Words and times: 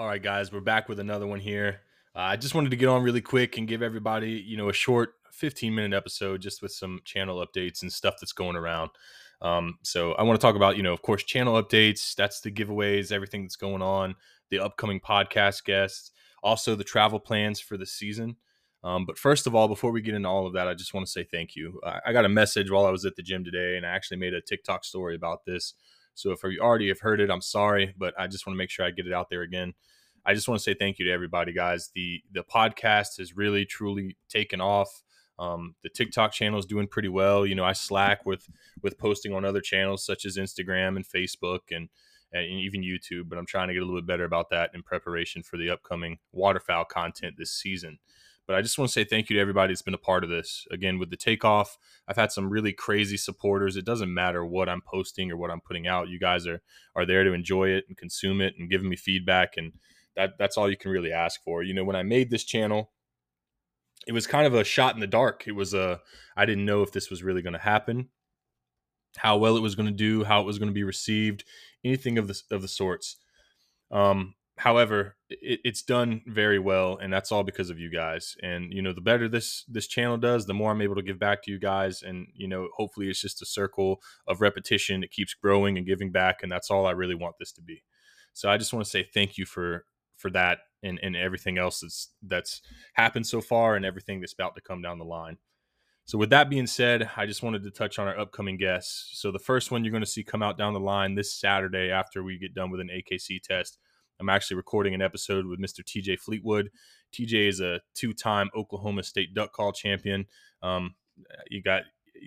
All 0.00 0.06
right, 0.06 0.22
guys, 0.22 0.50
we're 0.50 0.60
back 0.60 0.88
with 0.88 0.98
another 0.98 1.26
one 1.26 1.40
here. 1.40 1.82
Uh, 2.16 2.20
I 2.20 2.36
just 2.36 2.54
wanted 2.54 2.70
to 2.70 2.76
get 2.78 2.88
on 2.88 3.02
really 3.02 3.20
quick 3.20 3.58
and 3.58 3.68
give 3.68 3.82
everybody, 3.82 4.30
you 4.30 4.56
know, 4.56 4.70
a 4.70 4.72
short 4.72 5.12
15 5.32 5.74
minute 5.74 5.94
episode 5.94 6.40
just 6.40 6.62
with 6.62 6.72
some 6.72 7.02
channel 7.04 7.46
updates 7.46 7.82
and 7.82 7.92
stuff 7.92 8.14
that's 8.18 8.32
going 8.32 8.56
around. 8.56 8.92
Um, 9.42 9.74
so 9.82 10.12
I 10.12 10.22
want 10.22 10.40
to 10.40 10.42
talk 10.42 10.56
about, 10.56 10.78
you 10.78 10.82
know, 10.82 10.94
of 10.94 11.02
course, 11.02 11.22
channel 11.24 11.62
updates. 11.62 12.14
That's 12.14 12.40
the 12.40 12.50
giveaways, 12.50 13.12
everything 13.12 13.42
that's 13.42 13.56
going 13.56 13.82
on, 13.82 14.14
the 14.48 14.60
upcoming 14.60 15.00
podcast 15.00 15.64
guests, 15.64 16.12
also 16.42 16.74
the 16.74 16.82
travel 16.82 17.20
plans 17.20 17.60
for 17.60 17.76
the 17.76 17.84
season. 17.84 18.36
Um, 18.82 19.04
but 19.04 19.18
first 19.18 19.46
of 19.46 19.54
all, 19.54 19.68
before 19.68 19.92
we 19.92 20.00
get 20.00 20.14
into 20.14 20.30
all 20.30 20.46
of 20.46 20.54
that, 20.54 20.66
I 20.66 20.72
just 20.72 20.94
want 20.94 21.04
to 21.04 21.12
say 21.12 21.24
thank 21.24 21.54
you. 21.54 21.78
I, 21.84 22.00
I 22.06 22.12
got 22.14 22.24
a 22.24 22.30
message 22.30 22.70
while 22.70 22.86
I 22.86 22.90
was 22.90 23.04
at 23.04 23.16
the 23.16 23.22
gym 23.22 23.44
today, 23.44 23.76
and 23.76 23.84
I 23.84 23.90
actually 23.90 24.16
made 24.16 24.32
a 24.32 24.40
TikTok 24.40 24.86
story 24.86 25.14
about 25.14 25.44
this. 25.44 25.74
So 26.20 26.32
if 26.32 26.42
you 26.44 26.60
already 26.60 26.88
have 26.88 27.00
heard 27.00 27.20
it, 27.20 27.30
I'm 27.30 27.40
sorry, 27.40 27.94
but 27.96 28.14
I 28.18 28.26
just 28.26 28.46
want 28.46 28.54
to 28.54 28.58
make 28.58 28.70
sure 28.70 28.84
I 28.84 28.90
get 28.90 29.06
it 29.06 29.12
out 29.12 29.30
there 29.30 29.42
again. 29.42 29.74
I 30.26 30.34
just 30.34 30.48
want 30.48 30.58
to 30.58 30.62
say 30.62 30.74
thank 30.74 30.98
you 30.98 31.06
to 31.06 31.12
everybody, 31.12 31.52
guys. 31.52 31.90
The 31.94 32.20
the 32.30 32.42
podcast 32.42 33.18
has 33.18 33.36
really 33.36 33.64
truly 33.64 34.16
taken 34.28 34.60
off. 34.60 35.02
Um, 35.38 35.74
the 35.82 35.88
TikTok 35.88 36.32
channel 36.32 36.58
is 36.58 36.66
doing 36.66 36.86
pretty 36.86 37.08
well. 37.08 37.46
You 37.46 37.54
know, 37.54 37.64
I 37.64 37.72
slack 37.72 38.26
with 38.26 38.46
with 38.82 38.98
posting 38.98 39.32
on 39.32 39.46
other 39.46 39.62
channels 39.62 40.04
such 40.04 40.26
as 40.26 40.36
Instagram 40.36 40.96
and 40.96 41.06
Facebook 41.08 41.60
and 41.70 41.88
and 42.32 42.44
even 42.44 42.82
YouTube, 42.82 43.28
but 43.28 43.38
I'm 43.38 43.46
trying 43.46 43.68
to 43.68 43.74
get 43.74 43.82
a 43.82 43.86
little 43.86 44.00
bit 44.00 44.06
better 44.06 44.24
about 44.24 44.50
that 44.50 44.70
in 44.74 44.82
preparation 44.82 45.42
for 45.42 45.56
the 45.56 45.70
upcoming 45.70 46.18
waterfowl 46.32 46.84
content 46.84 47.36
this 47.38 47.52
season. 47.52 47.98
But 48.50 48.56
I 48.56 48.62
just 48.62 48.78
want 48.78 48.88
to 48.88 48.92
say 48.92 49.04
thank 49.04 49.30
you 49.30 49.36
to 49.36 49.40
everybody 49.40 49.72
that's 49.72 49.80
been 49.80 49.94
a 49.94 49.98
part 49.98 50.24
of 50.24 50.28
this. 50.28 50.66
Again, 50.72 50.98
with 50.98 51.08
the 51.08 51.16
takeoff, 51.16 51.78
I've 52.08 52.16
had 52.16 52.32
some 52.32 52.50
really 52.50 52.72
crazy 52.72 53.16
supporters. 53.16 53.76
It 53.76 53.84
doesn't 53.84 54.12
matter 54.12 54.44
what 54.44 54.68
I'm 54.68 54.80
posting 54.80 55.30
or 55.30 55.36
what 55.36 55.52
I'm 55.52 55.60
putting 55.60 55.86
out. 55.86 56.08
You 56.08 56.18
guys 56.18 56.48
are 56.48 56.60
are 56.96 57.06
there 57.06 57.22
to 57.22 57.32
enjoy 57.32 57.68
it 57.68 57.84
and 57.86 57.96
consume 57.96 58.40
it 58.40 58.54
and 58.58 58.68
giving 58.68 58.88
me 58.88 58.96
feedback 58.96 59.56
and 59.56 59.74
that 60.16 60.32
that's 60.36 60.56
all 60.56 60.68
you 60.68 60.76
can 60.76 60.90
really 60.90 61.12
ask 61.12 61.40
for. 61.44 61.62
You 61.62 61.74
know, 61.74 61.84
when 61.84 61.94
I 61.94 62.02
made 62.02 62.28
this 62.28 62.42
channel, 62.42 62.90
it 64.08 64.12
was 64.12 64.26
kind 64.26 64.48
of 64.48 64.54
a 64.56 64.64
shot 64.64 64.94
in 64.94 65.00
the 65.00 65.06
dark. 65.06 65.44
It 65.46 65.54
was 65.54 65.72
a 65.72 66.00
I 66.36 66.44
didn't 66.44 66.66
know 66.66 66.82
if 66.82 66.90
this 66.90 67.08
was 67.08 67.22
really 67.22 67.42
going 67.42 67.52
to 67.52 67.60
happen, 67.60 68.08
how 69.16 69.36
well 69.36 69.56
it 69.56 69.62
was 69.62 69.76
going 69.76 69.86
to 69.86 69.94
do, 69.94 70.24
how 70.24 70.40
it 70.40 70.46
was 70.46 70.58
going 70.58 70.70
to 70.70 70.74
be 70.74 70.82
received, 70.82 71.44
anything 71.84 72.18
of 72.18 72.26
the 72.26 72.42
of 72.50 72.62
the 72.62 72.68
sorts. 72.68 73.16
Um, 73.92 74.34
however, 74.60 75.16
it, 75.30 75.60
it's 75.64 75.82
done 75.82 76.20
very 76.26 76.58
well, 76.58 76.98
and 77.00 77.12
that's 77.12 77.32
all 77.32 77.42
because 77.42 77.70
of 77.70 77.78
you 77.78 77.90
guys. 77.90 78.36
And 78.42 78.72
you 78.72 78.82
know, 78.82 78.92
the 78.92 79.00
better 79.00 79.28
this 79.28 79.64
this 79.68 79.86
channel 79.86 80.18
does, 80.18 80.46
the 80.46 80.54
more 80.54 80.70
I'm 80.70 80.82
able 80.82 80.96
to 80.96 81.02
give 81.02 81.18
back 81.18 81.42
to 81.44 81.50
you 81.50 81.58
guys. 81.58 82.02
And 82.02 82.28
you 82.34 82.46
know, 82.46 82.68
hopefully, 82.76 83.08
it's 83.08 83.20
just 83.20 83.42
a 83.42 83.46
circle 83.46 84.00
of 84.28 84.40
repetition. 84.40 85.02
It 85.02 85.10
keeps 85.10 85.34
growing 85.34 85.78
and 85.78 85.86
giving 85.86 86.12
back, 86.12 86.42
and 86.42 86.52
that's 86.52 86.70
all 86.70 86.86
I 86.86 86.92
really 86.92 87.14
want 87.14 87.36
this 87.38 87.52
to 87.52 87.62
be. 87.62 87.82
So 88.34 88.50
I 88.50 88.58
just 88.58 88.72
want 88.72 88.84
to 88.84 88.90
say 88.90 89.02
thank 89.02 89.38
you 89.38 89.46
for 89.46 89.84
for 90.16 90.30
that 90.30 90.58
and, 90.82 91.00
and 91.02 91.16
everything 91.16 91.58
else 91.58 91.80
that's 91.80 92.10
that's 92.22 92.60
happened 92.94 93.26
so 93.26 93.40
far 93.40 93.76
and 93.76 93.84
everything 93.84 94.20
that's 94.20 94.34
about 94.34 94.54
to 94.54 94.60
come 94.60 94.82
down 94.82 94.98
the 94.98 95.04
line. 95.04 95.38
So 96.04 96.18
with 96.18 96.30
that 96.30 96.50
being 96.50 96.66
said, 96.66 97.08
I 97.16 97.24
just 97.24 97.42
wanted 97.42 97.62
to 97.62 97.70
touch 97.70 97.98
on 97.98 98.08
our 98.08 98.18
upcoming 98.18 98.56
guests. 98.56 99.10
So 99.20 99.30
the 99.30 99.38
first 99.38 99.70
one 99.70 99.84
you're 99.84 99.92
going 99.92 100.02
to 100.02 100.10
see 100.10 100.24
come 100.24 100.42
out 100.42 100.58
down 100.58 100.74
the 100.74 100.80
line 100.80 101.14
this 101.14 101.32
Saturday 101.32 101.90
after 101.90 102.22
we 102.22 102.38
get 102.38 102.54
done 102.54 102.70
with 102.70 102.80
an 102.80 102.90
AKC 102.90 103.40
test. 103.42 103.78
I'm 104.20 104.28
actually 104.28 104.58
recording 104.58 104.94
an 104.94 105.02
episode 105.02 105.46
with 105.46 105.58
Mr. 105.58 105.82
TJ 105.82 106.20
Fleetwood. 106.20 106.70
TJ 107.12 107.48
is 107.48 107.60
a 107.60 107.80
two-time 107.94 108.50
Oklahoma 108.54 109.02
State 109.02 109.34
duck 109.34 109.52
call 109.52 109.72
champion. 109.72 110.26
Um, 110.62 110.94
you 111.48 111.62
got 111.62 111.82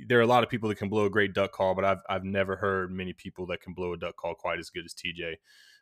there 0.07 0.17
are 0.17 0.23
a 0.23 0.27
lot 0.27 0.43
of 0.43 0.49
people 0.49 0.69
that 0.69 0.77
can 0.79 0.89
blow 0.89 1.05
a 1.05 1.09
great 1.09 1.33
duck 1.33 1.51
call, 1.51 1.75
but 1.75 1.85
I've 1.85 2.01
I've 2.09 2.23
never 2.23 2.55
heard 2.55 2.91
many 2.91 3.13
people 3.13 3.45
that 3.47 3.61
can 3.61 3.73
blow 3.73 3.93
a 3.93 3.97
duck 3.97 4.15
call 4.15 4.33
quite 4.33 4.59
as 4.59 4.69
good 4.69 4.85
as 4.85 4.93
TJ. 4.93 5.35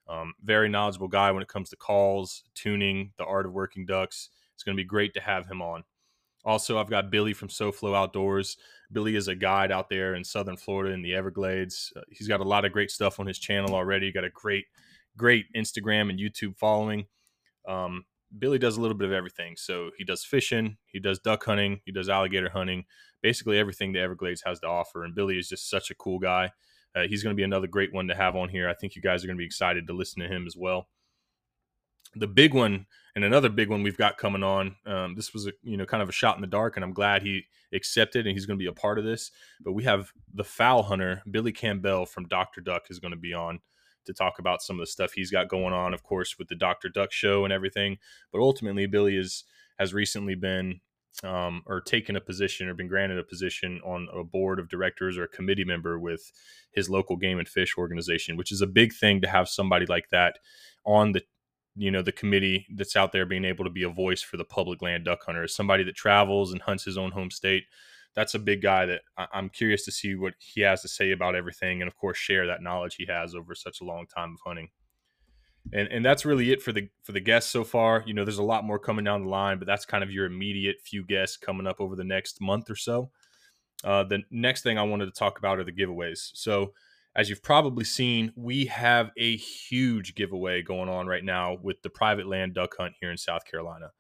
Um, 0.10 0.34
very 0.44 0.68
knowledgeable 0.68 1.08
guy 1.08 1.32
when 1.32 1.44
it 1.44 1.48
comes 1.48 1.70
to 1.70 1.78
calls, 1.78 2.44
tuning, 2.56 3.14
the 3.18 3.26
art 3.26 3.46
of 3.46 3.54
working 3.54 3.86
ducks. 3.86 4.30
It's 4.54 4.64
going 4.64 4.76
to 4.76 4.84
be 4.84 4.88
great 4.88 5.14
to 5.14 5.22
have 5.22 5.48
him 5.48 5.62
on. 5.62 5.84
Also, 6.44 6.80
I've 6.80 6.90
got 6.90 7.12
Billy 7.12 7.34
from 7.34 7.50
SoFlo 7.50 7.96
Outdoors. 7.96 8.58
Billy 8.92 9.16
is 9.16 9.28
a 9.28 9.36
guide 9.36 9.72
out 9.72 9.90
there 9.90 10.16
in 10.16 10.24
Southern 10.24 10.58
Florida 10.58 10.94
in 10.94 11.02
the 11.02 11.14
Everglades. 11.14 11.94
Uh, 11.96 12.02
he's 12.10 12.28
got 12.28 12.40
a 12.40 12.46
lot 12.46 12.66
of 12.66 12.72
great 12.72 12.90
stuff 12.90 13.20
on 13.20 13.28
his 13.28 13.38
channel 13.40 13.76
already. 13.76 14.12
Got 14.12 14.24
a 14.24 14.30
great, 14.30 14.66
great 15.18 15.46
Instagram 15.56 16.10
and 16.10 16.20
YouTube 16.20 16.58
following. 16.58 17.06
Um, 17.68 18.06
Billy 18.38 18.58
does 18.58 18.78
a 18.78 18.82
little 18.82 18.98
bit 18.98 19.08
of 19.08 19.14
everything. 19.14 19.56
So 19.58 19.92
he 19.98 20.04
does 20.04 20.24
fishing, 20.24 20.78
he 20.86 21.00
does 21.00 21.20
duck 21.20 21.44
hunting, 21.46 21.82
he 21.86 21.92
does 21.92 22.10
alligator 22.10 22.50
hunting, 22.50 22.86
basically 23.22 23.58
everything 23.58 23.92
the 23.92 24.00
Everglades 24.00 24.44
has 24.46 24.60
to 24.62 24.68
offer. 24.68 25.04
And 25.04 25.16
Billy 25.16 25.38
is 25.38 25.50
just 25.50 25.70
such 25.70 25.92
a 25.92 25.96
cool 25.96 26.20
guy. 26.20 26.52
Uh, 26.96 27.04
he's 27.08 27.24
going 27.24 27.36
to 27.36 27.40
be 27.40 27.44
another 27.44 27.68
great 27.68 27.94
one 27.94 28.08
to 28.08 28.16
have 28.16 28.36
on 28.36 28.50
here. 28.50 28.70
I 28.70 28.74
think 28.74 28.96
you 28.96 29.02
guys 29.02 29.24
are 29.24 29.28
going 29.28 29.38
to 29.38 29.42
be 29.42 29.46
excited 29.46 29.88
to 29.88 29.94
listen 29.94 30.22
to 30.22 30.28
him 30.28 30.46
as 30.46 30.56
well. 30.58 30.88
The 32.16 32.28
big 32.28 32.54
one 32.54 32.86
and 33.16 33.24
another 33.24 33.50
big 33.50 33.70
one 33.70 33.84
we've 33.84 33.98
got 33.98 34.18
coming 34.18 34.44
on. 34.44 34.76
Um, 34.86 35.16
this 35.16 35.34
was 35.34 35.48
a 35.48 35.52
you 35.64 35.78
know 35.78 35.86
kind 35.86 36.04
of 36.04 36.10
a 36.10 36.14
shot 36.14 36.36
in 36.36 36.42
the 36.42 36.48
dark, 36.48 36.76
and 36.76 36.84
I'm 36.84 36.94
glad 36.94 37.22
he 37.22 37.44
accepted 37.74 38.28
and 38.28 38.36
he's 38.36 38.46
going 38.46 38.60
to 38.60 38.64
be 38.64 38.70
a 38.70 38.74
part 38.74 39.00
of 39.00 39.06
this. 39.06 39.32
But 39.62 39.74
we 39.74 39.84
have 39.84 40.12
the 40.34 40.44
Fowl 40.44 40.84
Hunter 40.84 41.22
Billy 41.30 41.54
Campbell 41.54 42.06
from 42.06 42.28
Doctor 42.28 42.60
Duck 42.60 42.84
is 42.90 43.00
going 43.00 43.14
to 43.14 43.20
be 43.20 43.34
on 43.34 43.60
to 44.06 44.14
talk 44.14 44.40
about 44.40 44.62
some 44.62 44.78
of 44.78 44.82
the 44.82 44.92
stuff 44.92 45.14
he's 45.14 45.32
got 45.32 45.48
going 45.48 45.74
on, 45.74 45.94
of 45.94 46.04
course, 46.04 46.38
with 46.38 46.48
the 46.48 46.56
Doctor 46.56 46.90
Duck 46.90 47.12
show 47.12 47.44
and 47.44 47.54
everything. 47.54 47.98
But 48.32 48.42
ultimately, 48.42 48.86
Billy 48.86 49.18
is 49.18 49.44
has 49.80 49.94
recently 49.94 50.36
been 50.36 50.80
um, 51.24 51.64
or 51.66 51.82
taken 51.82 52.16
a 52.16 52.22
position 52.22 52.68
or 52.68 52.74
been 52.74 52.88
granted 52.88 53.20
a 53.20 53.24
position 53.24 53.82
on 53.84 54.08
a 54.14 54.24
board 54.24 54.60
of 54.60 54.70
directors 54.70 55.18
or 55.18 55.24
a 55.24 55.28
committee 55.28 55.66
member 55.66 56.00
with 56.00 56.32
his 56.72 56.90
local 56.90 57.18
game 57.18 57.38
and 57.38 57.48
fish 57.48 57.78
organization, 57.78 58.38
which 58.38 58.52
is 58.52 58.62
a 58.62 58.68
big 58.68 58.94
thing 58.94 59.22
to 59.22 59.28
have 59.28 59.50
somebody 59.50 59.86
like 59.86 60.10
that 60.10 60.40
on 60.86 61.12
the 61.12 61.22
you 61.76 61.90
know 61.90 62.02
the 62.02 62.12
committee 62.12 62.68
that's 62.76 62.96
out 62.96 63.12
there 63.12 63.26
being 63.26 63.46
able 63.46 63.64
to 63.64 63.70
be 63.70 63.84
a 63.84 63.90
voice 63.90 64.22
for 64.22 64.36
the 64.36 64.44
public 64.44 64.82
land 64.82 65.06
duck 65.06 65.24
hunter 65.26 65.48
somebody 65.48 65.84
that 65.84 65.96
travels 65.96 66.52
and 66.52 66.62
hunts 66.64 66.84
his 66.84 66.98
own 66.98 67.12
home 67.12 67.32
state 67.32 67.64
that's 68.16 68.34
a 68.34 68.40
big 68.40 68.62
guy 68.62 68.86
that 68.86 69.02
i'm 69.34 69.50
curious 69.50 69.86
to 69.86 69.92
see 69.92 70.16
what 70.16 70.34
he 70.40 70.62
has 70.62 70.82
to 70.82 70.88
say 70.88 71.12
about 71.12 71.36
everything 71.36 71.82
and 71.82 71.88
of 71.88 71.96
course 71.96 72.18
share 72.18 72.48
that 72.48 72.62
knowledge 72.62 72.96
he 72.96 73.06
has 73.06 73.36
over 73.36 73.56
such 73.56 73.82
a 73.82 73.86
long 73.86 74.06
time 74.08 74.34
of 74.34 74.40
hunting 74.46 74.70
and 75.74 75.88
and 75.90 76.04
that's 76.04 76.26
really 76.26 76.52
it 76.52 76.62
for 76.62 76.72
the 76.72 76.90
for 77.04 77.12
the 77.12 77.20
guests 77.20 77.52
so 77.52 77.64
far. 77.64 78.04
You 78.06 78.14
know, 78.14 78.26
there's 78.26 78.40
a 78.40 78.44
lot 78.44 78.64
more 78.64 78.80
coming 78.80 79.06
down 79.06 79.24
the 79.24 79.30
line, 79.30 79.58
but 79.58 79.68
that's 79.68 79.86
kind 79.86 80.04
of 80.04 80.12
your 80.12 80.26
immediate 80.26 80.78
few 80.84 81.06
guests 81.06 81.38
coming 81.38 81.68
up 81.68 81.80
over 81.80 81.96
the 81.96 82.04
next 82.04 82.42
month 82.42 82.70
or 82.70 82.76
so. 82.76 83.12
Uh, 83.84 84.04
the 84.04 84.22
next 84.30 84.64
thing 84.64 84.78
I 84.78 84.84
wanted 84.84 85.06
to 85.06 85.12
talk 85.12 85.40
about 85.40 85.60
are 85.60 85.64
the 85.64 85.72
giveaways. 85.72 86.32
So, 86.34 86.74
as 87.16 87.30
you've 87.30 87.44
probably 87.44 87.84
seen, 87.84 88.32
we 88.36 88.66
have 88.66 89.12
a 89.18 89.38
huge 89.38 90.16
giveaway 90.16 90.62
going 90.62 90.90
on 90.90 91.08
right 91.08 91.24
now 91.24 91.58
with 91.62 91.82
the 91.82 91.90
private 91.90 92.28
land 92.28 92.54
duck 92.54 92.76
hunt 92.78 92.94
here 93.00 93.12
in 93.12 93.18
South 93.18 93.46
Carolina. 93.46 93.92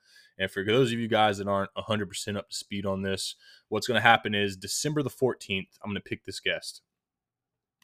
And 0.41 0.51
for 0.51 0.65
those 0.65 0.91
of 0.91 0.99
you 0.99 1.07
guys 1.07 1.37
that 1.37 1.47
aren't 1.47 1.73
100% 1.77 2.37
up 2.37 2.49
to 2.49 2.55
speed 2.55 2.85
on 2.85 3.03
this, 3.03 3.35
what's 3.69 3.87
going 3.87 3.99
to 3.99 4.01
happen 4.01 4.35
is 4.35 4.57
December 4.57 5.03
the 5.03 5.09
14th, 5.09 5.67
I'm 5.83 5.89
going 5.89 5.95
to 5.95 6.01
pick 6.01 6.25
this 6.25 6.39
guest. 6.39 6.81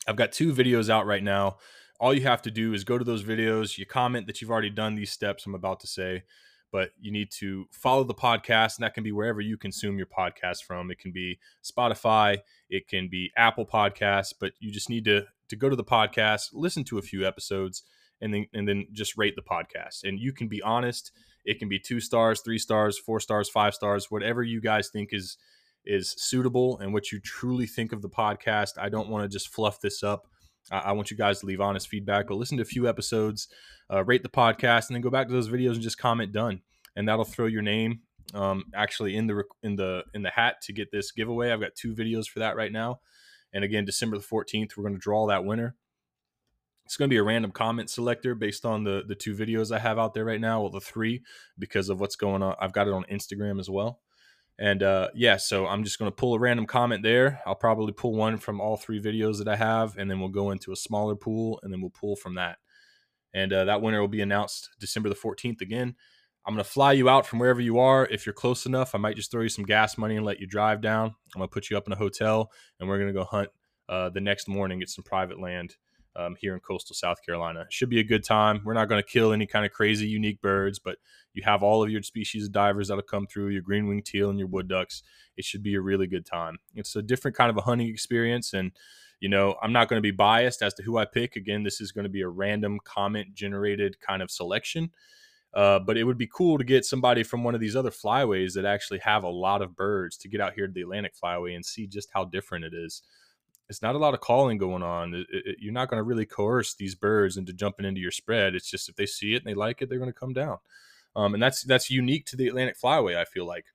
I've 0.08 0.16
got 0.16 0.32
two 0.32 0.54
videos 0.54 0.90
out 0.90 1.06
right 1.06 1.24
now 1.24 1.58
all 2.00 2.14
you 2.14 2.22
have 2.22 2.42
to 2.44 2.52
do 2.52 2.74
is 2.74 2.84
go 2.84 2.98
to 2.98 3.04
those 3.04 3.24
videos, 3.24 3.78
you 3.78 3.86
comment 3.86 4.28
that 4.28 4.42
you've 4.42 4.52
already 4.52 4.70
done 4.70 4.96
these 4.96 5.12
steps 5.12 5.46
I'm 5.46 5.56
about 5.56 5.80
to 5.82 5.88
say, 5.88 6.24
but 6.72 6.92
you 7.00 7.12
need 7.12 7.32
to 7.40 7.66
follow 7.72 8.04
the 8.04 8.14
podcast, 8.14 8.78
and 8.78 8.84
that 8.84 8.94
can 8.94 9.04
be 9.04 9.12
wherever 9.12 9.42
you 9.42 9.58
consume 9.58 9.98
your 9.98 10.08
podcast 10.08 10.64
from. 10.64 10.92
It 10.92 11.00
can 11.00 11.12
be 11.12 11.40
Spotify, 11.64 12.40
it 12.70 12.88
can 12.88 13.08
be 13.10 13.32
Apple 13.38 13.66
Podcasts, 13.66 14.34
but 14.40 14.54
you 14.60 14.72
just 14.72 14.90
need 14.90 15.06
to 15.06 15.24
to 15.50 15.56
go 15.56 15.70
to 15.70 15.78
the 15.78 15.84
podcast, 15.84 16.50
listen 16.52 16.84
to 16.84 16.98
a 16.98 17.02
few 17.02 17.26
episodes, 17.26 17.84
and 18.22 18.34
then 18.34 18.46
and 18.54 18.68
then 18.68 18.88
just 18.92 19.18
rate 19.18 19.36
the 19.36 19.42
podcast. 19.42 20.04
And 20.04 20.20
you 20.20 20.34
can 20.34 20.48
be 20.48 20.62
honest. 20.62 21.12
It 21.48 21.60
can 21.60 21.70
be 21.70 21.80
two 21.80 22.02
stars, 22.02 22.42
three 22.42 22.60
stars, 22.60 23.00
four 23.00 23.22
stars, 23.22 23.50
five 23.50 23.74
stars, 23.74 24.12
whatever 24.12 24.44
you 24.44 24.62
guys 24.62 24.90
think 24.90 25.10
is 25.14 25.38
is 25.86 26.14
suitable 26.18 26.78
and 26.80 26.94
what 26.94 27.14
you 27.14 27.20
truly 27.22 27.66
think 27.66 27.94
of 27.94 28.02
the 28.02 28.10
podcast. 28.10 28.72
I 28.78 28.90
don't 28.90 29.08
want 29.08 29.24
to 29.24 29.30
just 29.30 29.48
fluff 29.48 29.80
this 29.80 30.04
up. 30.04 30.28
I, 30.70 30.80
I 30.80 30.92
want 30.92 31.10
you 31.10 31.16
guys 31.16 31.40
to 31.40 31.46
leave 31.46 31.62
honest 31.62 31.88
feedback. 31.88 32.28
but 32.28 32.36
listen 32.36 32.58
to 32.58 32.64
a 32.64 32.66
few 32.66 32.90
episodes, 32.90 33.48
uh, 33.90 34.04
rate 34.04 34.24
the 34.24 34.30
podcast, 34.30 34.90
and 34.90 34.96
then 34.96 35.02
go 35.02 35.10
back 35.10 35.28
to 35.28 35.34
those 35.34 35.50
videos 35.50 35.76
and 35.76 35.82
just 35.82 35.98
comment 35.98 36.34
done, 36.34 36.62
and 36.98 37.08
that'll 37.08 37.24
throw 37.24 37.46
your 37.46 37.62
name 37.62 38.02
um, 38.34 38.66
actually 38.76 39.16
in 39.16 39.28
the 39.28 39.44
in 39.64 39.78
the 39.78 40.04
in 40.14 40.24
the 40.24 40.32
hat 40.32 40.62
to 40.64 40.74
get 40.74 40.92
this 40.92 41.14
giveaway. 41.14 41.52
I've 41.52 41.62
got 41.62 41.76
two 41.76 41.96
videos 41.96 42.28
for 42.28 42.40
that 42.40 42.58
right 42.58 42.74
now, 42.74 43.00
and 43.54 43.64
again, 43.64 43.86
December 43.86 44.18
the 44.18 44.24
fourteenth, 44.24 44.76
we're 44.76 44.84
going 44.84 44.96
to 44.96 45.00
draw 45.00 45.28
that 45.28 45.46
winner. 45.46 45.78
It's 46.88 46.96
going 46.96 47.10
to 47.10 47.14
be 47.14 47.18
a 47.18 47.24
random 47.24 47.52
comment 47.52 47.90
selector 47.90 48.34
based 48.34 48.66
on 48.66 48.86
the 48.86 49.04
the 49.06 49.14
two 49.14 49.36
videos 49.36 49.76
I 49.76 49.80
have 49.80 50.00
out 50.00 50.14
there 50.14 50.24
right 50.24 50.40
now, 50.40 50.62
well, 50.62 50.70
the 50.70 50.80
three 50.80 51.22
because 51.60 51.90
of 51.90 52.00
what's 52.00 52.16
going 52.16 52.42
on. 52.42 52.56
I've 52.62 52.72
got 52.72 52.88
it 52.88 52.94
on 52.94 53.04
Instagram 53.12 53.60
as 53.60 53.70
well. 53.70 54.00
And 54.58 54.82
uh, 54.82 55.10
yeah, 55.14 55.36
so 55.36 55.68
I'm 55.68 55.84
just 55.84 56.00
going 56.00 56.10
to 56.10 56.16
pull 56.16 56.34
a 56.34 56.40
random 56.40 56.66
comment 56.66 57.04
there. 57.04 57.42
I'll 57.46 57.56
probably 57.56 57.92
pull 57.92 58.16
one 58.16 58.38
from 58.38 58.62
all 58.62 58.78
three 58.78 59.02
videos 59.02 59.38
that 59.40 59.50
I 59.50 59.58
have, 59.58 59.98
and 59.98 60.10
then 60.10 60.22
we'll 60.22 60.30
go 60.30 60.52
into 60.52 60.72
a 60.72 60.78
smaller 60.78 61.18
pool, 61.18 61.60
and 61.62 61.74
then 61.74 61.82
we'll 61.82 61.90
pull 61.90 62.16
from 62.16 62.36
that. 62.36 62.60
And 63.34 63.52
uh, 63.52 63.66
that 63.66 63.82
winner 63.82 64.00
will 64.00 64.08
be 64.08 64.22
announced 64.22 64.70
December 64.80 65.10
the 65.10 65.16
14th 65.16 65.60
again. 65.60 65.94
I'm 66.46 66.54
going 66.54 66.64
to 66.64 66.70
fly 66.70 66.94
you 66.94 67.10
out 67.10 67.28
from 67.28 67.40
wherever 67.40 67.60
you 67.60 67.80
are. 67.80 68.06
If 68.06 68.26
you're 68.26 68.32
close 68.32 68.66
enough, 68.66 68.96
I 68.96 68.98
might 68.98 69.18
just 69.18 69.30
throw 69.30 69.42
you 69.42 69.50
some 69.50 69.66
gas 69.66 69.98
money 69.98 70.16
and 70.16 70.26
let 70.26 70.40
you 70.40 70.48
drive 70.48 70.80
down. 70.80 71.08
I'm 71.36 71.40
going 71.40 71.50
to 71.50 71.54
put 71.54 71.70
you 71.70 71.76
up 71.76 71.86
in 71.86 71.92
a 71.92 71.98
hotel, 71.98 72.50
and 72.80 72.88
we're 72.88 72.98
going 72.98 73.14
to 73.14 73.20
go 73.20 73.26
hunt 73.26 73.50
uh, 73.90 74.10
the 74.10 74.22
next 74.22 74.48
morning, 74.48 74.80
get 74.80 74.90
some 74.90 75.04
private 75.04 75.42
land 75.42 75.76
um, 76.18 76.36
here 76.40 76.54
in 76.54 76.60
coastal 76.60 76.96
South 76.96 77.24
Carolina. 77.24 77.66
Should 77.70 77.90
be 77.90 78.00
a 78.00 78.04
good 78.04 78.24
time. 78.24 78.62
We're 78.66 78.74
not 78.74 78.90
going 78.90 79.02
to 79.02 79.08
kill 79.08 79.32
any 79.32 79.46
kind 79.46 79.66
of 79.66 79.72
crazy 79.72 80.08
unique 80.08 80.42
birds, 80.42 80.80
but 80.80 80.98
you 81.34 81.44
have 81.46 81.62
all 81.62 81.84
of 81.84 81.90
your 81.90 82.02
species 82.02 82.46
of 82.46 82.52
divers 82.52 82.88
that'll 82.88 83.04
come 83.04 83.28
through, 83.28 83.50
your 83.50 83.62
green 83.62 83.88
winged 83.88 84.06
teal 84.06 84.30
and 84.30 84.40
your 84.40 84.48
wood 84.48 84.68
ducks. 84.68 85.04
It 85.38 85.46
should 85.46 85.62
be 85.62 85.76
a 85.76 85.82
really 85.82 86.08
good 86.08 86.26
time. 86.26 86.58
It's 86.74 86.96
a 86.96 87.04
different 87.04 87.38
kind 87.38 87.52
of 87.52 87.58
a 87.58 87.62
hunting 87.62 87.88
experience. 87.88 88.54
And, 88.54 88.72
you 89.20 89.30
know, 89.30 89.56
I'm 89.62 89.72
not 89.72 89.90
going 89.90 90.00
to 90.00 90.06
be 90.06 90.12
biased 90.12 90.64
as 90.64 90.74
to 90.76 90.84
who 90.84 90.98
I 90.98 91.06
pick. 91.06 91.36
Again, 91.36 91.64
this 91.64 91.80
is 91.80 91.92
going 91.92 92.04
to 92.04 92.10
be 92.10 92.22
a 92.22 92.28
random 92.28 92.80
comment 92.84 93.36
generated 93.36 94.00
kind 94.00 94.22
of 94.24 94.32
selection. 94.32 94.90
Uh, 95.54 95.80
but 95.80 95.98
it 95.98 96.04
would 96.04 96.18
be 96.18 96.30
cool 96.32 96.58
to 96.58 96.64
get 96.64 96.86
somebody 96.86 97.24
from 97.24 97.44
one 97.44 97.56
of 97.56 97.62
these 97.62 97.76
other 97.76 97.90
flyways 97.90 98.54
that 98.54 98.66
actually 98.66 99.00
have 99.00 99.24
a 99.24 99.30
lot 99.30 99.62
of 99.62 99.76
birds 99.76 100.18
to 100.18 100.28
get 100.28 100.42
out 100.42 100.54
here 100.54 100.68
to 100.68 100.74
the 100.74 100.82
Atlantic 100.82 101.14
Flyway 101.16 101.56
and 101.56 101.66
see 101.66 101.88
just 101.88 102.10
how 102.14 102.26
different 102.26 102.66
it 102.66 102.74
is 102.76 103.02
it's 103.70 103.82
not 103.82 103.96
a 103.96 103.98
lot 103.98 104.14
of 104.14 104.22
calling 104.22 104.58
going 104.58 104.84
on. 104.84 105.14
It, 105.14 105.28
it, 105.30 105.56
you're 105.60 105.74
not 105.74 105.90
going 105.90 106.00
to 106.00 106.04
really 106.04 106.26
coerce 106.26 106.74
these 106.74 106.96
birds 106.96 107.38
into 107.38 107.54
jumping 107.54 107.86
into 107.86 108.00
your 108.00 108.12
spread. 108.12 108.56
It's 108.56 108.70
just 108.70 108.90
if 108.90 108.96
they 108.96 109.06
see 109.06 109.34
it 109.34 109.44
and 109.44 109.46
they 109.46 109.54
like 109.54 109.82
it, 109.82 109.90
they're 109.90 110.00
going 110.00 110.12
to 110.12 110.20
come 110.20 110.34
down. 110.34 110.58
Um, 111.16 111.34
and 111.34 111.42
that's 111.42 111.64
that's 111.64 111.90
unique 111.90 112.26
to 112.28 112.38
the 112.38 112.48
Atlantic 112.48 112.78
Flyway. 112.80 113.18
I 113.18 113.26
feel 113.26 113.46
like, 113.46 113.66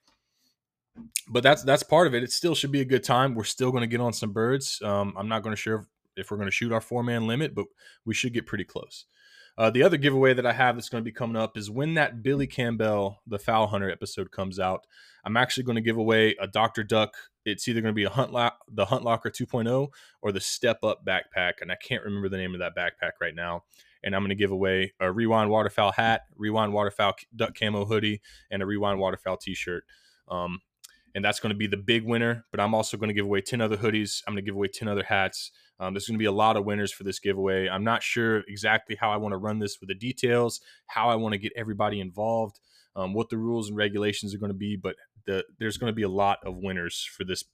but 1.28 1.42
that's 1.42 1.62
that's 1.62 1.82
part 1.82 2.06
of 2.06 2.14
it. 2.14 2.22
It 2.22 2.32
still 2.32 2.54
should 2.54 2.72
be 2.72 2.80
a 2.80 2.86
good 2.86 3.04
time. 3.04 3.34
We're 3.34 3.44
still 3.44 3.70
going 3.70 3.82
to 3.82 3.88
get 3.88 4.00
on 4.00 4.12
some 4.12 4.32
birds. 4.32 4.80
Um, 4.82 5.14
I'm 5.16 5.28
not 5.28 5.42
going 5.42 5.54
to 5.54 5.60
sure 5.60 5.86
if 6.16 6.30
we're 6.30 6.36
going 6.36 6.48
to 6.48 6.52
shoot 6.52 6.72
our 6.72 6.80
four 6.80 7.02
man 7.02 7.26
limit, 7.26 7.54
but 7.54 7.66
we 8.04 8.14
should 8.14 8.32
get 8.32 8.46
pretty 8.46 8.64
close. 8.64 9.06
Uh, 9.58 9.70
the 9.70 9.82
other 9.82 9.96
giveaway 9.96 10.32
that 10.34 10.46
I 10.46 10.52
have 10.52 10.76
that's 10.76 10.88
going 10.88 11.02
to 11.02 11.04
be 11.04 11.12
coming 11.12 11.36
up 11.36 11.56
is 11.56 11.70
when 11.70 11.94
that 11.94 12.22
Billy 12.22 12.46
Campbell, 12.46 13.20
the 13.26 13.38
Fowl 13.38 13.66
Hunter 13.66 13.90
episode 13.90 14.30
comes 14.30 14.58
out. 14.58 14.86
I'm 15.24 15.36
actually 15.36 15.64
going 15.64 15.76
to 15.76 15.82
give 15.82 15.98
away 15.98 16.34
a 16.40 16.46
Dr. 16.46 16.82
Duck. 16.82 17.14
It's 17.44 17.68
either 17.68 17.80
going 17.80 17.92
to 17.92 17.96
be 17.96 18.04
a 18.04 18.10
Hunt 18.10 18.32
Lock, 18.32 18.58
the 18.68 18.86
Hunt 18.86 19.04
Locker 19.04 19.30
2.0 19.30 19.88
or 20.22 20.32
the 20.32 20.40
Step 20.40 20.78
Up 20.82 21.04
backpack, 21.04 21.54
and 21.60 21.70
I 21.70 21.76
can't 21.76 22.02
remember 22.02 22.28
the 22.28 22.38
name 22.38 22.54
of 22.54 22.60
that 22.60 22.76
backpack 22.76 23.12
right 23.20 23.34
now. 23.34 23.64
And 24.04 24.16
I'm 24.16 24.22
going 24.22 24.30
to 24.30 24.34
give 24.34 24.50
away 24.50 24.94
a 24.98 25.12
Rewind 25.12 25.50
Waterfowl 25.50 25.92
hat, 25.92 26.22
Rewind 26.36 26.72
Waterfowl 26.72 27.14
duck 27.36 27.56
camo 27.56 27.84
hoodie, 27.84 28.20
and 28.50 28.62
a 28.62 28.66
Rewind 28.66 28.98
Waterfowl 28.98 29.36
T-shirt. 29.36 29.84
Um, 30.28 30.60
and 31.14 31.24
that's 31.24 31.40
going 31.40 31.50
to 31.50 31.56
be 31.56 31.66
the 31.66 31.76
big 31.76 32.04
winner. 32.04 32.44
But 32.50 32.60
I'm 32.60 32.74
also 32.74 32.96
going 32.96 33.08
to 33.08 33.14
give 33.14 33.26
away 33.26 33.40
10 33.40 33.60
other 33.60 33.76
hoodies. 33.76 34.22
I'm 34.26 34.34
going 34.34 34.44
to 34.44 34.48
give 34.48 34.54
away 34.54 34.68
10 34.68 34.88
other 34.88 35.04
hats. 35.04 35.50
Um, 35.78 35.94
there's 35.94 36.06
going 36.06 36.18
to 36.18 36.22
be 36.22 36.26
a 36.26 36.32
lot 36.32 36.56
of 36.56 36.64
winners 36.64 36.92
for 36.92 37.04
this 37.04 37.18
giveaway. 37.18 37.68
I'm 37.68 37.84
not 37.84 38.02
sure 38.02 38.44
exactly 38.48 38.96
how 38.98 39.10
I 39.10 39.16
want 39.16 39.32
to 39.32 39.38
run 39.38 39.58
this 39.58 39.78
with 39.80 39.88
the 39.88 39.94
details, 39.94 40.60
how 40.86 41.08
I 41.08 41.16
want 41.16 41.32
to 41.32 41.38
get 41.38 41.52
everybody 41.56 42.00
involved, 42.00 42.60
um, 42.94 43.14
what 43.14 43.30
the 43.30 43.38
rules 43.38 43.68
and 43.68 43.76
regulations 43.76 44.34
are 44.34 44.38
going 44.38 44.52
to 44.52 44.58
be, 44.58 44.76
but 44.76 44.96
the, 45.26 45.44
there's 45.58 45.78
going 45.78 45.90
to 45.90 45.94
be 45.94 46.02
a 46.02 46.08
lot 46.08 46.38
of 46.44 46.56
winners 46.56 47.08
for 47.16 47.24
this 47.24 47.44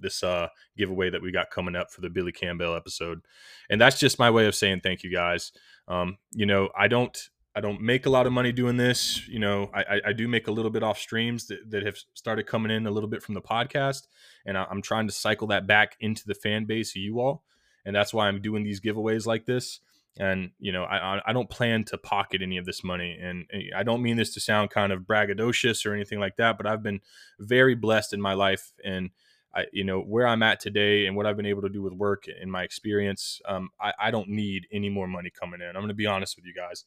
this 0.00 0.22
uh, 0.22 0.46
giveaway 0.76 1.10
that 1.10 1.20
we 1.20 1.32
got 1.32 1.50
coming 1.50 1.74
up 1.74 1.90
for 1.90 2.02
the 2.02 2.10
Billy 2.10 2.30
Campbell 2.30 2.76
episode, 2.76 3.20
and 3.68 3.80
that's 3.80 3.98
just 3.98 4.16
my 4.16 4.30
way 4.30 4.46
of 4.46 4.54
saying 4.54 4.80
thank 4.80 5.02
you 5.02 5.12
guys. 5.12 5.50
Um, 5.88 6.18
you 6.32 6.46
know, 6.46 6.68
I 6.78 6.86
don't 6.86 7.18
I 7.58 7.60
don't 7.60 7.80
make 7.80 8.06
a 8.06 8.10
lot 8.10 8.28
of 8.28 8.32
money 8.32 8.52
doing 8.52 8.76
this. 8.76 9.26
You 9.26 9.40
know, 9.40 9.68
I, 9.74 10.00
I 10.06 10.12
do 10.12 10.28
make 10.28 10.46
a 10.46 10.52
little 10.52 10.70
bit 10.70 10.84
off 10.84 10.96
streams 10.96 11.48
that, 11.48 11.68
that 11.70 11.84
have 11.84 11.96
started 12.14 12.46
coming 12.46 12.70
in 12.70 12.86
a 12.86 12.90
little 12.92 13.08
bit 13.08 13.20
from 13.20 13.34
the 13.34 13.42
podcast, 13.42 14.06
and 14.46 14.56
I, 14.56 14.64
am 14.70 14.80
trying 14.80 15.08
to 15.08 15.12
cycle 15.12 15.48
that 15.48 15.66
back 15.66 15.96
into 15.98 16.24
the 16.24 16.36
fan 16.36 16.66
base 16.66 16.92
of 16.92 17.02
you 17.02 17.18
all, 17.18 17.42
and 17.84 17.96
that's 17.96 18.14
why 18.14 18.28
I'm 18.28 18.40
doing 18.40 18.62
these 18.62 18.80
giveaways 18.80 19.26
like 19.26 19.44
this. 19.44 19.80
And 20.16 20.52
you 20.60 20.70
know, 20.70 20.84
I 20.84 21.20
I 21.26 21.32
don't 21.32 21.50
plan 21.50 21.82
to 21.86 21.98
pocket 21.98 22.42
any 22.42 22.58
of 22.58 22.64
this 22.64 22.84
money, 22.84 23.18
and 23.20 23.44
I 23.74 23.82
don't 23.82 24.02
mean 24.02 24.16
this 24.16 24.32
to 24.34 24.40
sound 24.40 24.70
kind 24.70 24.92
of 24.92 25.00
braggadocious 25.00 25.84
or 25.84 25.92
anything 25.92 26.20
like 26.20 26.36
that, 26.36 26.58
but 26.58 26.66
I've 26.66 26.84
been 26.84 27.00
very 27.40 27.74
blessed 27.74 28.12
in 28.12 28.20
my 28.20 28.34
life, 28.34 28.72
and 28.84 29.10
I, 29.52 29.64
you 29.72 29.82
know, 29.82 30.00
where 30.00 30.28
I'm 30.28 30.44
at 30.44 30.60
today 30.60 31.06
and 31.06 31.16
what 31.16 31.26
I've 31.26 31.36
been 31.36 31.44
able 31.44 31.62
to 31.62 31.68
do 31.68 31.82
with 31.82 31.92
work 31.92 32.26
and 32.40 32.52
my 32.52 32.62
experience, 32.62 33.40
um, 33.48 33.70
I, 33.80 33.94
I 33.98 34.10
don't 34.12 34.28
need 34.28 34.68
any 34.70 34.90
more 34.90 35.08
money 35.08 35.30
coming 35.30 35.60
in. 35.60 35.68
I'm 35.68 35.82
going 35.82 35.88
to 35.88 35.94
be 35.94 36.06
honest 36.06 36.36
with 36.36 36.44
you 36.44 36.54
guys 36.54 36.84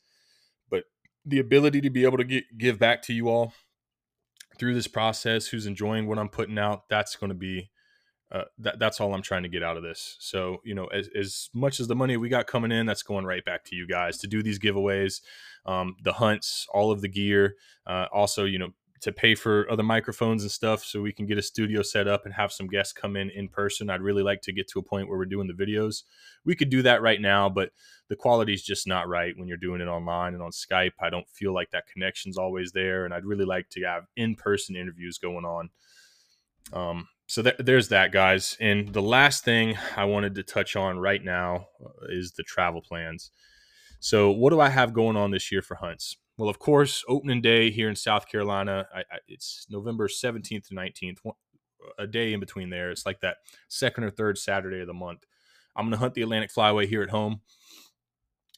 the 1.25 1.39
ability 1.39 1.81
to 1.81 1.89
be 1.89 2.03
able 2.03 2.17
to 2.17 2.23
get, 2.23 2.57
give 2.57 2.79
back 2.79 3.01
to 3.03 3.13
you 3.13 3.29
all 3.29 3.53
through 4.57 4.73
this 4.73 4.87
process 4.87 5.47
who's 5.47 5.65
enjoying 5.65 6.07
what 6.07 6.19
i'm 6.19 6.29
putting 6.29 6.59
out 6.59 6.87
that's 6.89 7.15
going 7.15 7.29
to 7.29 7.35
be 7.35 7.69
uh, 8.31 8.43
that, 8.57 8.79
that's 8.79 9.01
all 9.01 9.13
i'm 9.13 9.21
trying 9.21 9.43
to 9.43 9.49
get 9.49 9.61
out 9.63 9.75
of 9.75 9.83
this. 9.83 10.15
So 10.19 10.61
you 10.63 10.73
know 10.73 10.85
as, 10.85 11.09
as 11.15 11.49
much 11.53 11.79
as 11.79 11.87
the 11.87 11.95
money 11.95 12.15
we 12.17 12.29
got 12.29 12.47
coming 12.47 12.71
in 12.71 12.85
that's 12.85 13.03
going 13.03 13.25
right 13.25 13.43
back 13.43 13.65
to 13.65 13.75
you 13.75 13.87
guys 13.87 14.17
to 14.19 14.27
do 14.27 14.41
these 14.41 14.59
giveaways 14.59 15.21
um, 15.65 15.95
the 16.01 16.13
hunts 16.13 16.65
all 16.73 16.91
of 16.91 17.01
the 17.01 17.09
gear 17.09 17.55
uh, 17.85 18.05
also 18.13 18.45
you 18.45 18.57
know 18.57 18.69
to 19.01 19.11
pay 19.11 19.33
for 19.33 19.69
other 19.69 19.83
microphones 19.83 20.43
and 20.43 20.51
stuff 20.51 20.83
so 20.83 21.01
we 21.01 21.11
can 21.11 21.25
get 21.25 21.37
a 21.37 21.41
studio 21.41 21.81
set 21.81 22.07
up 22.07 22.23
and 22.25 22.35
have 22.35 22.51
some 22.51 22.67
guests 22.67 22.93
come 22.93 23.15
in 23.15 23.31
in 23.31 23.47
person. 23.47 23.89
I'd 23.89 24.01
really 24.01 24.21
like 24.21 24.41
to 24.43 24.53
get 24.53 24.67
to 24.69 24.79
a 24.79 24.83
point 24.83 25.09
where 25.09 25.17
we're 25.17 25.25
doing 25.25 25.47
the 25.47 25.53
videos. 25.65 26.03
We 26.45 26.55
could 26.55 26.69
do 26.69 26.83
that 26.83 27.01
right 27.01 27.19
now, 27.19 27.49
but 27.49 27.71
the 28.09 28.15
quality 28.15 28.53
is 28.53 28.63
just 28.63 28.87
not 28.87 29.07
right 29.07 29.33
when 29.35 29.47
you're 29.47 29.57
doing 29.57 29.81
it 29.81 29.87
online 29.87 30.35
and 30.35 30.43
on 30.43 30.51
Skype. 30.51 30.91
I 31.01 31.09
don't 31.09 31.27
feel 31.29 31.53
like 31.53 31.71
that 31.71 31.87
connection's 31.87 32.37
always 32.37 32.73
there, 32.73 33.05
and 33.05 33.13
I'd 33.13 33.25
really 33.25 33.45
like 33.45 33.69
to 33.71 33.83
have 33.83 34.05
in-person 34.15 34.75
interviews 34.75 35.17
going 35.17 35.45
on. 35.45 35.69
Um, 36.71 37.07
so 37.25 37.41
th- 37.41 37.55
there's 37.57 37.87
that, 37.87 38.11
guys. 38.11 38.55
And 38.59 38.93
the 38.93 39.01
last 39.01 39.43
thing 39.43 39.77
I 39.95 40.05
wanted 40.05 40.35
to 40.35 40.43
touch 40.43 40.75
on 40.75 40.99
right 40.99 41.23
now 41.23 41.67
uh, 41.83 42.07
is 42.09 42.33
the 42.33 42.43
travel 42.43 42.81
plans. 42.81 43.31
So 43.99 44.29
what 44.29 44.51
do 44.51 44.59
I 44.59 44.69
have 44.69 44.93
going 44.93 45.17
on 45.17 45.31
this 45.31 45.51
year 45.51 45.61
for 45.61 45.75
hunts? 45.75 46.17
Well, 46.41 46.49
of 46.49 46.57
course, 46.57 47.05
opening 47.07 47.39
day 47.39 47.69
here 47.69 47.87
in 47.87 47.95
South 47.95 48.27
Carolina, 48.27 48.87
I, 48.91 49.01
I, 49.01 49.19
it's 49.27 49.67
November 49.69 50.07
17th 50.07 50.69
to 50.69 50.73
19th, 50.73 51.17
a 51.99 52.07
day 52.07 52.33
in 52.33 52.39
between 52.39 52.71
there. 52.71 52.89
It's 52.89 53.05
like 53.05 53.19
that 53.19 53.37
second 53.67 54.05
or 54.05 54.09
third 54.09 54.39
Saturday 54.39 54.79
of 54.81 54.87
the 54.87 54.93
month. 54.95 55.27
I'm 55.75 55.85
going 55.85 55.91
to 55.91 55.99
hunt 55.99 56.15
the 56.15 56.23
Atlantic 56.23 56.51
Flyway 56.51 56.87
here 56.87 57.03
at 57.03 57.11
home. 57.11 57.41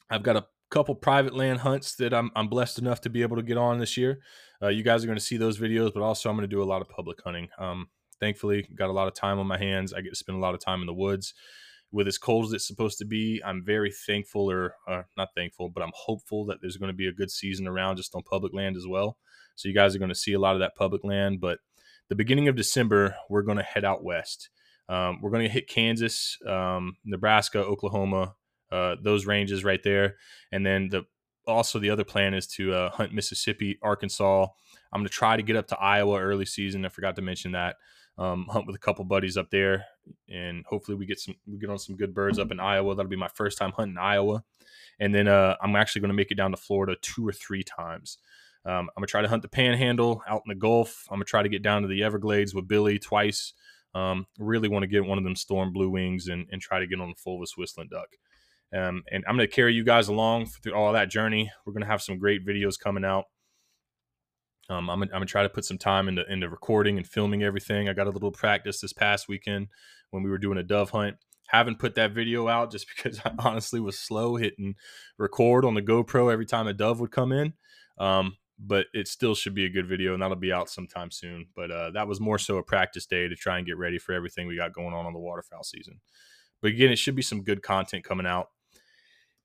I've 0.08 0.22
got 0.22 0.38
a 0.38 0.46
couple 0.70 0.94
private 0.94 1.34
land 1.34 1.58
hunts 1.58 1.94
that 1.96 2.14
I'm, 2.14 2.30
I'm 2.34 2.48
blessed 2.48 2.78
enough 2.78 3.02
to 3.02 3.10
be 3.10 3.20
able 3.20 3.36
to 3.36 3.42
get 3.42 3.58
on 3.58 3.78
this 3.80 3.98
year. 3.98 4.20
Uh, 4.62 4.68
you 4.68 4.82
guys 4.82 5.04
are 5.04 5.06
going 5.06 5.18
to 5.18 5.22
see 5.22 5.36
those 5.36 5.58
videos, 5.58 5.92
but 5.92 6.02
also 6.02 6.30
I'm 6.30 6.36
going 6.36 6.48
to 6.48 6.56
do 6.56 6.62
a 6.62 6.64
lot 6.64 6.80
of 6.80 6.88
public 6.88 7.20
hunting. 7.22 7.50
Um, 7.58 7.88
thankfully, 8.18 8.66
got 8.74 8.88
a 8.88 8.94
lot 8.94 9.08
of 9.08 9.14
time 9.14 9.38
on 9.38 9.46
my 9.46 9.58
hands. 9.58 9.92
I 9.92 10.00
get 10.00 10.08
to 10.08 10.16
spend 10.16 10.38
a 10.38 10.40
lot 10.40 10.54
of 10.54 10.60
time 10.60 10.80
in 10.80 10.86
the 10.86 10.94
woods 10.94 11.34
with 11.94 12.08
as 12.08 12.18
cold 12.18 12.44
as 12.46 12.52
it's 12.52 12.66
supposed 12.66 12.98
to 12.98 13.04
be, 13.04 13.40
I'm 13.46 13.64
very 13.64 13.92
thankful, 13.92 14.50
or 14.50 14.74
uh, 14.88 15.02
not 15.16 15.28
thankful, 15.36 15.68
but 15.68 15.80
I'm 15.80 15.92
hopeful 15.94 16.44
that 16.46 16.58
there's 16.60 16.76
going 16.76 16.88
to 16.88 16.96
be 16.96 17.06
a 17.06 17.12
good 17.12 17.30
season 17.30 17.68
around 17.68 17.98
just 17.98 18.16
on 18.16 18.22
public 18.24 18.52
land 18.52 18.76
as 18.76 18.84
well. 18.84 19.16
So 19.54 19.68
you 19.68 19.74
guys 19.76 19.94
are 19.94 20.00
going 20.00 20.08
to 20.08 20.14
see 20.16 20.32
a 20.32 20.40
lot 20.40 20.54
of 20.56 20.60
that 20.60 20.74
public 20.74 21.04
land. 21.04 21.40
But 21.40 21.60
the 22.08 22.16
beginning 22.16 22.48
of 22.48 22.56
December, 22.56 23.14
we're 23.30 23.42
going 23.42 23.58
to 23.58 23.62
head 23.62 23.84
out 23.84 24.02
west. 24.02 24.50
Um, 24.88 25.20
we're 25.22 25.30
going 25.30 25.44
to 25.44 25.48
hit 25.48 25.68
Kansas, 25.68 26.36
um, 26.44 26.96
Nebraska, 27.04 27.60
Oklahoma, 27.60 28.34
uh, 28.72 28.96
those 29.00 29.24
ranges 29.24 29.62
right 29.62 29.82
there, 29.84 30.16
and 30.50 30.66
then 30.66 30.88
the 30.88 31.04
also 31.46 31.78
the 31.78 31.90
other 31.90 32.04
plan 32.04 32.34
is 32.34 32.46
to 32.48 32.74
uh, 32.74 32.90
hunt 32.90 33.14
Mississippi, 33.14 33.78
Arkansas. 33.82 34.46
I'm 34.92 35.00
going 35.00 35.06
to 35.06 35.12
try 35.12 35.36
to 35.36 35.42
get 35.42 35.56
up 35.56 35.68
to 35.68 35.78
Iowa 35.78 36.20
early 36.20 36.46
season. 36.46 36.84
I 36.84 36.88
forgot 36.88 37.14
to 37.16 37.22
mention 37.22 37.52
that 37.52 37.76
um, 38.18 38.46
hunt 38.50 38.66
with 38.66 38.76
a 38.76 38.80
couple 38.80 39.04
buddies 39.04 39.36
up 39.36 39.50
there, 39.50 39.84
and 40.28 40.64
hopefully 40.66 40.96
we 40.96 41.06
get 41.06 41.20
some 41.20 41.34
we 41.46 41.58
get 41.58 41.70
on 41.70 41.78
some 41.78 41.96
good 41.96 42.14
birds 42.14 42.38
up 42.38 42.50
in 42.50 42.60
Iowa. 42.60 42.94
That'll 42.94 43.10
be 43.10 43.16
my 43.16 43.28
first 43.28 43.58
time 43.58 43.72
hunting 43.72 43.98
Iowa, 43.98 44.44
and 45.00 45.14
then 45.14 45.28
uh, 45.28 45.56
I'm 45.60 45.76
actually 45.76 46.00
going 46.00 46.10
to 46.10 46.16
make 46.16 46.30
it 46.30 46.36
down 46.36 46.52
to 46.52 46.56
Florida 46.56 46.96
two 47.00 47.26
or 47.26 47.32
three 47.32 47.62
times. 47.62 48.18
Um, 48.66 48.88
I'm 48.96 49.00
gonna 49.00 49.08
try 49.08 49.20
to 49.20 49.28
hunt 49.28 49.42
the 49.42 49.48
Panhandle 49.48 50.22
out 50.26 50.42
in 50.46 50.48
the 50.48 50.54
Gulf. 50.54 51.06
I'm 51.10 51.16
gonna 51.16 51.24
try 51.24 51.42
to 51.42 51.48
get 51.48 51.62
down 51.62 51.82
to 51.82 51.88
the 51.88 52.02
Everglades 52.02 52.54
with 52.54 52.66
Billy 52.66 52.98
twice. 52.98 53.52
Um, 53.94 54.26
really 54.38 54.68
want 54.68 54.82
to 54.82 54.88
get 54.88 55.04
one 55.04 55.18
of 55.18 55.24
them 55.24 55.36
storm 55.36 55.72
blue 55.72 55.88
wings 55.88 56.26
and, 56.26 56.46
and 56.50 56.60
try 56.60 56.80
to 56.80 56.86
get 56.86 57.00
on 57.00 57.10
the 57.10 57.14
fulvous 57.14 57.56
whistling 57.56 57.88
duck. 57.90 58.08
Um, 58.74 59.04
and 59.12 59.24
I'm 59.28 59.36
going 59.36 59.48
to 59.48 59.54
carry 59.54 59.72
you 59.72 59.84
guys 59.84 60.08
along 60.08 60.46
through 60.46 60.74
all 60.74 60.92
that 60.92 61.10
journey. 61.10 61.52
We're 61.64 61.74
going 61.74 61.84
to 61.84 61.88
have 61.88 62.02
some 62.02 62.18
great 62.18 62.44
videos 62.44 62.78
coming 62.78 63.04
out. 63.04 63.26
Um, 64.70 64.88
I'm, 64.88 65.02
I'm 65.02 65.08
gonna 65.08 65.26
try 65.26 65.42
to 65.42 65.48
put 65.48 65.64
some 65.64 65.78
time 65.78 66.08
into 66.08 66.24
into 66.30 66.48
recording 66.48 66.96
and 66.96 67.06
filming 67.06 67.42
everything. 67.42 67.88
I 67.88 67.92
got 67.92 68.06
a 68.06 68.10
little 68.10 68.30
practice 68.30 68.80
this 68.80 68.92
past 68.92 69.28
weekend 69.28 69.68
when 70.10 70.22
we 70.22 70.30
were 70.30 70.38
doing 70.38 70.58
a 70.58 70.62
dove 70.62 70.90
hunt. 70.90 71.16
Haven't 71.48 71.78
put 71.78 71.96
that 71.96 72.12
video 72.12 72.48
out 72.48 72.72
just 72.72 72.86
because 72.96 73.20
I 73.24 73.32
honestly 73.38 73.80
was 73.80 73.98
slow 73.98 74.36
hitting 74.36 74.74
record 75.18 75.64
on 75.64 75.74
the 75.74 75.82
GoPro 75.82 76.32
every 76.32 76.46
time 76.46 76.66
a 76.66 76.72
dove 76.72 77.00
would 77.00 77.12
come 77.12 77.32
in. 77.32 77.52
Um, 77.98 78.36
but 78.58 78.86
it 78.94 79.08
still 79.08 79.34
should 79.34 79.54
be 79.54 79.64
a 79.64 79.70
good 79.70 79.86
video, 79.86 80.14
and 80.14 80.22
that'll 80.22 80.36
be 80.36 80.52
out 80.52 80.70
sometime 80.70 81.10
soon. 81.10 81.46
But 81.56 81.70
uh, 81.70 81.90
that 81.90 82.08
was 82.08 82.20
more 82.20 82.38
so 82.38 82.56
a 82.56 82.62
practice 82.62 83.04
day 83.04 83.28
to 83.28 83.34
try 83.34 83.58
and 83.58 83.66
get 83.66 83.76
ready 83.76 83.98
for 83.98 84.12
everything 84.12 84.46
we 84.46 84.56
got 84.56 84.72
going 84.72 84.94
on 84.94 85.06
on 85.06 85.12
the 85.12 85.18
waterfowl 85.18 85.64
season. 85.64 86.00
But 86.62 86.70
again, 86.70 86.90
it 86.90 86.98
should 86.98 87.16
be 87.16 87.22
some 87.22 87.42
good 87.42 87.62
content 87.62 88.04
coming 88.04 88.26
out 88.26 88.48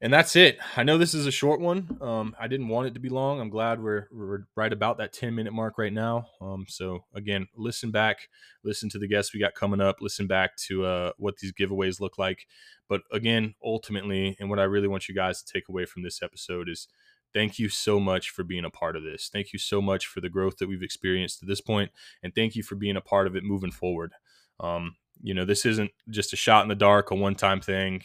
and 0.01 0.13
that's 0.13 0.35
it. 0.35 0.59
I 0.77 0.83
know 0.83 0.97
this 0.97 1.13
is 1.13 1.25
a 1.25 1.31
short 1.31 1.59
one. 1.59 1.97
Um, 2.01 2.35
I 2.39 2.47
didn't 2.47 2.69
want 2.69 2.87
it 2.87 2.93
to 2.93 2.99
be 2.99 3.09
long. 3.09 3.41
I'm 3.41 3.49
glad 3.49 3.83
we're, 3.83 4.07
we're 4.11 4.45
right 4.55 4.71
about 4.71 4.97
that 4.97 5.11
10 5.11 5.35
minute 5.35 5.51
mark 5.51 5.77
right 5.77 5.91
now. 5.91 6.27
Um, 6.39 6.65
so 6.69 7.03
again, 7.13 7.47
listen 7.55 7.91
back, 7.91 8.29
listen 8.63 8.89
to 8.91 8.99
the 8.99 9.07
guests 9.07 9.33
we 9.33 9.41
got 9.41 9.55
coming 9.55 9.81
up, 9.81 9.97
listen 9.99 10.25
back 10.25 10.55
to 10.67 10.85
uh, 10.85 11.11
what 11.17 11.37
these 11.37 11.51
giveaways 11.51 11.99
look 11.99 12.17
like. 12.17 12.45
But 12.87 13.01
again, 13.11 13.55
ultimately, 13.63 14.37
and 14.39 14.49
what 14.49 14.59
I 14.59 14.63
really 14.63 14.87
want 14.87 15.09
you 15.09 15.15
guys 15.15 15.43
to 15.43 15.53
take 15.53 15.67
away 15.67 15.85
from 15.85 16.03
this 16.03 16.21
episode 16.23 16.69
is 16.69 16.87
thank 17.33 17.59
you 17.59 17.67
so 17.67 17.99
much 17.99 18.29
for 18.29 18.43
being 18.43 18.65
a 18.65 18.69
part 18.69 18.95
of 18.95 19.03
this. 19.03 19.29
Thank 19.31 19.51
you 19.51 19.59
so 19.59 19.81
much 19.81 20.07
for 20.07 20.21
the 20.21 20.29
growth 20.29 20.57
that 20.57 20.69
we've 20.69 20.81
experienced 20.81 21.39
to 21.39 21.45
this 21.45 21.61
point, 21.61 21.91
and 22.23 22.33
thank 22.33 22.55
you 22.55 22.63
for 22.63 22.75
being 22.75 22.95
a 22.95 23.01
part 23.01 23.27
of 23.27 23.35
it 23.35 23.43
moving 23.43 23.71
forward. 23.71 24.13
Um, 24.61 24.95
you 25.21 25.33
know, 25.33 25.45
this 25.45 25.65
isn't 25.65 25.91
just 26.09 26.33
a 26.33 26.37
shot 26.37 26.63
in 26.63 26.69
the 26.69 26.75
dark, 26.75 27.11
a 27.11 27.15
one 27.15 27.35
time 27.35 27.61
thing. 27.61 28.01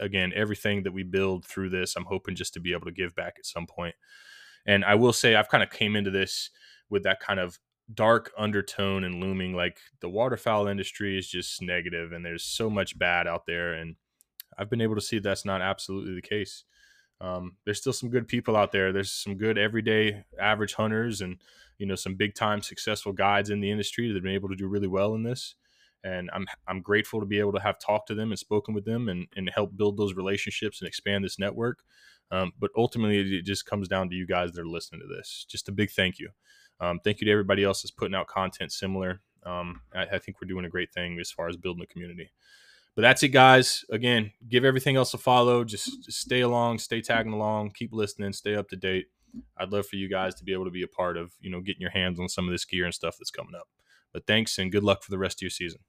Again, 0.00 0.32
everything 0.34 0.82
that 0.82 0.92
we 0.92 1.02
build 1.02 1.44
through 1.44 1.70
this, 1.70 1.96
I'm 1.96 2.04
hoping 2.04 2.34
just 2.34 2.54
to 2.54 2.60
be 2.60 2.72
able 2.72 2.86
to 2.86 2.92
give 2.92 3.14
back 3.14 3.34
at 3.38 3.46
some 3.46 3.66
point. 3.66 3.94
And 4.66 4.84
I 4.84 4.96
will 4.96 5.12
say, 5.12 5.36
I've 5.36 5.48
kind 5.48 5.62
of 5.62 5.70
came 5.70 5.94
into 5.94 6.10
this 6.10 6.50
with 6.90 7.04
that 7.04 7.20
kind 7.20 7.38
of 7.38 7.58
dark 7.92 8.32
undertone 8.36 9.04
and 9.04 9.22
looming 9.22 9.54
like 9.54 9.78
the 10.00 10.08
waterfowl 10.08 10.66
industry 10.66 11.16
is 11.16 11.28
just 11.28 11.62
negative 11.62 12.12
and 12.12 12.24
there's 12.24 12.42
so 12.42 12.68
much 12.68 12.98
bad 12.98 13.28
out 13.28 13.46
there 13.46 13.74
and 13.74 13.94
i've 14.58 14.68
been 14.68 14.80
able 14.80 14.96
to 14.96 15.00
see 15.00 15.20
that's 15.20 15.44
not 15.44 15.62
absolutely 15.62 16.14
the 16.14 16.22
case 16.22 16.64
um, 17.18 17.56
there's 17.64 17.78
still 17.78 17.94
some 17.94 18.10
good 18.10 18.28
people 18.28 18.56
out 18.56 18.72
there 18.72 18.92
there's 18.92 19.12
some 19.12 19.36
good 19.36 19.56
everyday 19.56 20.24
average 20.38 20.74
hunters 20.74 21.20
and 21.20 21.40
you 21.78 21.86
know 21.86 21.94
some 21.94 22.16
big 22.16 22.34
time 22.34 22.60
successful 22.60 23.12
guides 23.12 23.50
in 23.50 23.60
the 23.60 23.70
industry 23.70 24.08
that 24.08 24.14
have 24.14 24.22
been 24.22 24.34
able 24.34 24.48
to 24.48 24.56
do 24.56 24.66
really 24.66 24.88
well 24.88 25.14
in 25.14 25.22
this 25.22 25.54
and 26.06 26.30
I'm 26.32 26.46
I'm 26.68 26.80
grateful 26.80 27.20
to 27.20 27.26
be 27.26 27.40
able 27.40 27.52
to 27.52 27.60
have 27.60 27.78
talked 27.78 28.08
to 28.08 28.14
them 28.14 28.30
and 28.30 28.38
spoken 28.38 28.74
with 28.74 28.84
them 28.84 29.08
and 29.08 29.26
and 29.36 29.50
help 29.52 29.76
build 29.76 29.96
those 29.96 30.14
relationships 30.14 30.80
and 30.80 30.88
expand 30.88 31.24
this 31.24 31.38
network. 31.38 31.80
Um, 32.30 32.52
but 32.58 32.70
ultimately, 32.76 33.38
it 33.38 33.44
just 33.44 33.66
comes 33.66 33.88
down 33.88 34.08
to 34.10 34.16
you 34.16 34.26
guys 34.26 34.52
that 34.52 34.60
are 34.60 34.66
listening 34.66 35.00
to 35.00 35.06
this. 35.06 35.46
Just 35.48 35.68
a 35.68 35.72
big 35.72 35.90
thank 35.90 36.18
you. 36.18 36.30
Um, 36.80 37.00
thank 37.02 37.20
you 37.20 37.24
to 37.26 37.30
everybody 37.30 37.64
else 37.64 37.82
that's 37.82 37.90
putting 37.90 38.14
out 38.14 38.26
content 38.26 38.72
similar. 38.72 39.20
Um, 39.44 39.80
I, 39.94 40.02
I, 40.02 40.18
think 40.18 40.40
we're 40.40 40.48
doing 40.48 40.64
a 40.64 40.68
great 40.68 40.92
thing 40.92 41.18
as 41.20 41.30
far 41.30 41.48
as 41.48 41.56
building 41.56 41.82
a 41.82 41.86
community. 41.86 42.32
But 42.96 43.02
that's 43.02 43.22
it, 43.22 43.28
guys. 43.28 43.84
Again, 43.90 44.32
give 44.48 44.64
everything 44.64 44.96
else 44.96 45.14
a 45.14 45.18
follow. 45.18 45.62
Just, 45.62 46.04
just 46.04 46.20
stay 46.20 46.40
along, 46.40 46.80
stay 46.80 47.00
tagging 47.00 47.32
along, 47.32 47.70
keep 47.70 47.92
listening, 47.92 48.32
stay 48.32 48.56
up 48.56 48.68
to 48.70 48.76
date. 48.76 49.06
I'd 49.56 49.70
love 49.70 49.86
for 49.86 49.96
you 49.96 50.08
guys 50.08 50.34
to 50.34 50.44
be 50.44 50.52
able 50.52 50.64
to 50.64 50.70
be 50.70 50.82
a 50.82 50.88
part 50.88 51.16
of, 51.16 51.32
you 51.40 51.48
know, 51.48 51.60
getting 51.60 51.80
your 51.80 51.90
hands 51.90 52.18
on 52.18 52.28
some 52.28 52.46
of 52.46 52.52
this 52.52 52.64
gear 52.64 52.84
and 52.84 52.94
stuff 52.94 53.16
that's 53.18 53.30
coming 53.30 53.54
up. 53.54 53.68
But 54.12 54.26
thanks 54.26 54.58
and 54.58 54.72
good 54.72 54.82
luck 54.82 55.04
for 55.04 55.12
the 55.12 55.18
rest 55.18 55.38
of 55.38 55.42
your 55.42 55.50
season. 55.50 55.80